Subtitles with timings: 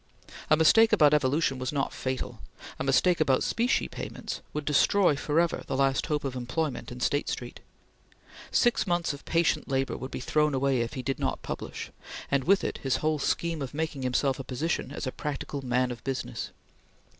[0.49, 2.39] A mistake about Evolution was not fatal;
[2.79, 7.29] a mistake about specie payments would destroy forever the last hope of employment in State
[7.29, 7.59] Street.
[8.49, 11.91] Six months of patient labor would be thrown away if he did not publish,
[12.31, 15.91] and with it his whole scheme of making himself a position as a practical man
[15.91, 16.49] of business.